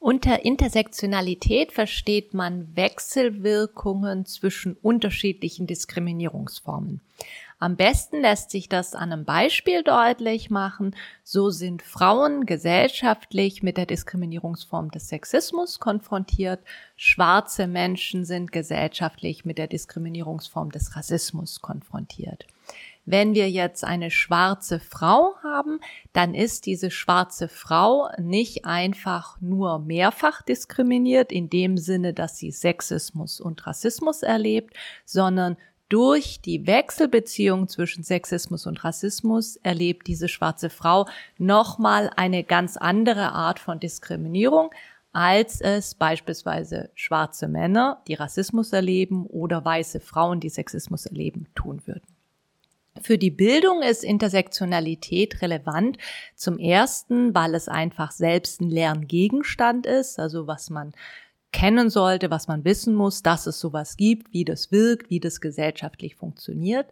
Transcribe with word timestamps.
Unter 0.00 0.46
Intersektionalität 0.46 1.72
versteht 1.72 2.32
man 2.32 2.74
Wechselwirkungen 2.74 4.24
zwischen 4.24 4.78
unterschiedlichen 4.80 5.66
Diskriminierungsformen. 5.66 7.02
Am 7.62 7.76
besten 7.76 8.22
lässt 8.22 8.50
sich 8.50 8.70
das 8.70 8.94
an 8.94 9.12
einem 9.12 9.26
Beispiel 9.26 9.82
deutlich 9.82 10.48
machen. 10.48 10.96
So 11.22 11.50
sind 11.50 11.82
Frauen 11.82 12.46
gesellschaftlich 12.46 13.62
mit 13.62 13.76
der 13.76 13.84
Diskriminierungsform 13.84 14.90
des 14.90 15.08
Sexismus 15.08 15.78
konfrontiert. 15.78 16.60
Schwarze 16.96 17.66
Menschen 17.66 18.24
sind 18.24 18.50
gesellschaftlich 18.50 19.44
mit 19.44 19.58
der 19.58 19.66
Diskriminierungsform 19.66 20.72
des 20.72 20.96
Rassismus 20.96 21.60
konfrontiert. 21.60 22.46
Wenn 23.04 23.34
wir 23.34 23.50
jetzt 23.50 23.84
eine 23.84 24.10
schwarze 24.10 24.80
Frau 24.80 25.34
haben, 25.42 25.80
dann 26.14 26.34
ist 26.34 26.64
diese 26.64 26.90
schwarze 26.90 27.48
Frau 27.48 28.08
nicht 28.16 28.64
einfach 28.64 29.38
nur 29.42 29.80
mehrfach 29.80 30.40
diskriminiert 30.40 31.30
in 31.30 31.50
dem 31.50 31.76
Sinne, 31.76 32.14
dass 32.14 32.38
sie 32.38 32.52
Sexismus 32.52 33.38
und 33.38 33.66
Rassismus 33.66 34.22
erlebt, 34.22 34.74
sondern 35.04 35.58
durch 35.90 36.40
die 36.40 36.66
Wechselbeziehung 36.66 37.68
zwischen 37.68 38.04
Sexismus 38.04 38.66
und 38.66 38.82
Rassismus 38.84 39.56
erlebt 39.56 40.06
diese 40.06 40.28
schwarze 40.28 40.70
Frau 40.70 41.06
nochmal 41.36 42.10
eine 42.16 42.44
ganz 42.44 42.78
andere 42.78 43.32
Art 43.32 43.58
von 43.58 43.80
Diskriminierung, 43.80 44.70
als 45.12 45.60
es 45.60 45.96
beispielsweise 45.96 46.90
schwarze 46.94 47.48
Männer, 47.48 48.00
die 48.06 48.14
Rassismus 48.14 48.72
erleben, 48.72 49.26
oder 49.26 49.64
weiße 49.64 49.98
Frauen, 49.98 50.38
die 50.38 50.48
Sexismus 50.48 51.06
erleben, 51.06 51.48
tun 51.56 51.82
würden. 51.86 52.06
Für 53.02 53.18
die 53.18 53.30
Bildung 53.30 53.82
ist 53.82 54.04
Intersektionalität 54.04 55.42
relevant. 55.42 55.98
Zum 56.36 56.58
ersten, 56.58 57.34
weil 57.34 57.54
es 57.54 57.68
einfach 57.68 58.12
selbst 58.12 58.60
ein 58.60 58.68
Lerngegenstand 58.68 59.86
ist, 59.86 60.20
also 60.20 60.46
was 60.46 60.70
man 60.70 60.92
kennen 61.52 61.90
sollte, 61.90 62.30
was 62.30 62.48
man 62.48 62.64
wissen 62.64 62.94
muss, 62.94 63.22
dass 63.22 63.46
es 63.46 63.58
sowas 63.58 63.96
gibt, 63.96 64.32
wie 64.32 64.44
das 64.44 64.70
wirkt, 64.70 65.10
wie 65.10 65.20
das 65.20 65.40
gesellschaftlich 65.40 66.16
funktioniert. 66.16 66.86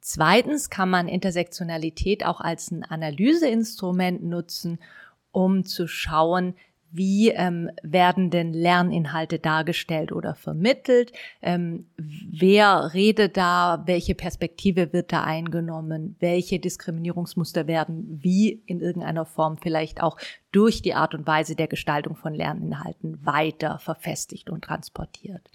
Zweitens 0.00 0.70
kann 0.70 0.90
man 0.90 1.08
Intersektionalität 1.08 2.24
auch 2.24 2.40
als 2.40 2.70
ein 2.70 2.84
Analyseinstrument 2.84 4.22
nutzen, 4.22 4.78
um 5.32 5.64
zu 5.64 5.86
schauen, 5.86 6.54
wie 6.92 7.30
ähm, 7.30 7.70
werden 7.82 8.30
denn 8.30 8.52
Lerninhalte 8.52 9.38
dargestellt 9.38 10.12
oder 10.12 10.34
vermittelt, 10.34 11.12
ähm, 11.42 11.86
wer 11.96 12.92
redet 12.94 13.36
da, 13.36 13.82
welche 13.86 14.14
Perspektive 14.14 14.92
wird 14.92 15.12
da 15.12 15.22
eingenommen, 15.22 16.16
welche 16.20 16.58
Diskriminierungsmuster 16.58 17.66
werden 17.66 18.20
wie 18.22 18.62
in 18.66 18.80
irgendeiner 18.80 19.26
Form 19.26 19.58
vielleicht 19.58 20.02
auch 20.02 20.16
durch 20.52 20.82
die 20.82 20.94
Art 20.94 21.14
und 21.14 21.26
Weise 21.26 21.54
der 21.54 21.68
Gestaltung 21.68 22.16
von 22.16 22.34
Lerninhalten 22.34 23.24
weiter 23.24 23.78
verfestigt 23.78 24.50
und 24.50 24.64
transportiert. 24.64 25.50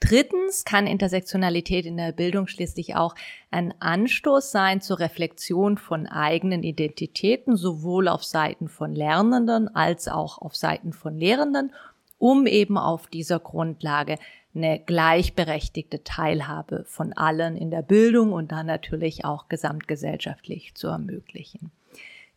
Drittens 0.00 0.64
kann 0.64 0.86
Intersektionalität 0.86 1.86
in 1.86 1.96
der 1.96 2.12
Bildung 2.12 2.46
schließlich 2.46 2.94
auch 2.94 3.14
ein 3.50 3.72
Anstoß 3.80 4.50
sein 4.50 4.80
zur 4.80 4.98
Reflexion 4.98 5.78
von 5.78 6.06
eigenen 6.06 6.62
Identitäten, 6.62 7.56
sowohl 7.56 8.08
auf 8.08 8.22
Seiten 8.22 8.68
von 8.68 8.94
Lernenden 8.94 9.74
als 9.74 10.08
auch 10.08 10.38
auf 10.38 10.56
Seiten 10.56 10.92
von 10.92 11.16
Lehrenden, 11.16 11.72
um 12.18 12.46
eben 12.46 12.76
auf 12.76 13.06
dieser 13.06 13.38
Grundlage 13.38 14.18
eine 14.54 14.78
gleichberechtigte 14.78 16.04
Teilhabe 16.04 16.84
von 16.86 17.12
allen 17.12 17.56
in 17.56 17.70
der 17.70 17.82
Bildung 17.82 18.32
und 18.32 18.52
dann 18.52 18.66
natürlich 18.66 19.24
auch 19.24 19.48
gesamtgesellschaftlich 19.48 20.74
zu 20.74 20.88
ermöglichen. 20.88 21.72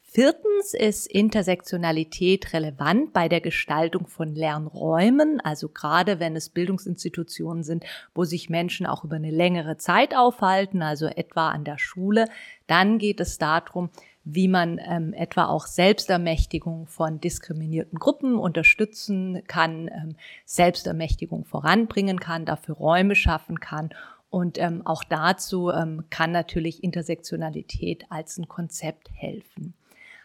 Viertens 0.10 0.74
ist 0.74 1.06
Intersektionalität 1.06 2.54
relevant 2.54 3.12
bei 3.12 3.28
der 3.28 3.42
Gestaltung 3.42 4.08
von 4.08 4.34
Lernräumen, 4.34 5.42
also 5.42 5.68
gerade 5.68 6.22
wenn 6.22 6.36
es 6.38 6.50
Bildungsinstitutionen 6.50 7.64
sind, 7.64 7.84
wo 8.16 8.24
sich 8.24 8.50
Menschen 8.50 8.86
auch 8.86 9.04
über 9.04 9.18
eine 9.18 9.32
längere 9.32 9.76
Zeit 9.76 10.16
aufhalten, 10.16 10.82
also 10.82 11.08
etwa 11.08 11.50
an 11.50 11.66
der 11.66 11.78
Schule, 11.78 12.30
dann 12.68 13.00
geht 13.00 13.20
es 13.20 13.38
darum, 13.38 13.90
wie 14.24 14.48
man 14.48 14.80
ähm, 14.80 15.14
etwa 15.14 15.46
auch 15.46 15.68
Selbstermächtigung 15.68 16.88
von 16.88 17.20
diskriminierten 17.20 18.00
Gruppen 18.00 18.40
unterstützen 18.40 19.44
kann, 19.48 19.90
ähm, 19.90 20.16
Selbstermächtigung 20.46 21.44
voranbringen 21.44 22.20
kann, 22.20 22.46
dafür 22.46 22.76
Räume 22.76 23.16
schaffen 23.16 23.60
kann. 23.60 23.90
Und 24.30 24.58
ähm, 24.58 24.86
auch 24.86 25.04
dazu 25.04 25.70
ähm, 25.70 26.06
kann 26.10 26.32
natürlich 26.32 26.84
Intersektionalität 26.84 28.06
als 28.10 28.38
ein 28.38 28.48
Konzept 28.48 29.10
helfen. 29.14 29.74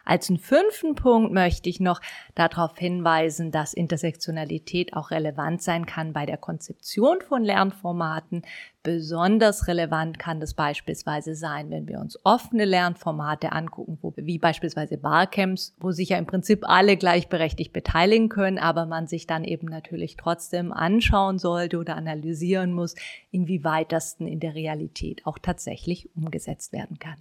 Als 0.05 0.29
einen 0.29 0.39
fünften 0.39 0.95
Punkt 0.95 1.33
möchte 1.33 1.69
ich 1.69 1.81
noch 1.81 2.01
darauf 2.35 2.77
hinweisen, 2.77 3.53
dass 3.53 3.73
Intersektionalität 3.75 4.95
auch 4.95 5.11
relevant 5.11 5.63
sein 5.63 5.87
kann 5.87 6.13
bei 6.13 6.27
der 6.27 6.39
Konzeption 6.39 7.21
von 7.21 7.45
Lernformaten. 7.45 8.43
Besonders 8.83 9.69
relevant 9.69 10.19
kann 10.19 10.41
das 10.41 10.55
beispielsweise 10.55 11.37
sein, 11.37 11.71
wenn 11.71 11.87
wir 11.87 12.01
uns 12.01 12.19
offene 12.25 12.65
Lernformate 12.65 13.53
angucken, 13.53 13.99
wo, 14.03 14.13
wie 14.17 14.39
beispielsweise 14.39 14.99
Barcamps, 14.99 15.77
wo 15.79 15.93
sich 15.93 16.09
ja 16.09 16.19
im 16.19 16.27
Prinzip 16.27 16.69
alle 16.69 16.97
gleichberechtigt 16.97 17.73
beteiligen 17.73 18.29
können, 18.29 18.59
aber 18.59 18.87
man 18.87 19.07
sich 19.07 19.29
dann 19.29 19.45
eben 19.45 19.69
natürlich 19.69 20.17
trotzdem 20.17 20.73
anschauen 20.73 21.39
sollte 21.39 21.79
oder 21.79 21.95
analysieren 21.97 22.73
muss, 22.73 22.97
inwieweit 23.31 23.93
das 23.93 24.17
denn 24.17 24.27
in 24.27 24.41
der 24.41 24.57
Realität 24.57 25.27
auch 25.27 25.39
tatsächlich 25.39 26.11
umgesetzt 26.17 26.73
werden 26.73 26.99
kann. 26.99 27.19